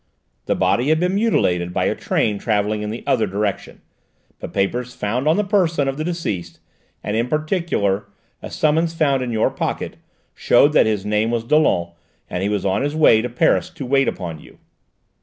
[0.47, 3.81] The body had been mutilated by a train travelling in the other direction,
[4.39, 6.59] but papers found on the person of the deceased,
[7.03, 8.05] and in particular
[8.41, 9.97] a summons found in his pocket,
[10.33, 11.91] show that his name was Dollon,
[12.27, 14.57] and that he was on his way to Paris to wait upon you.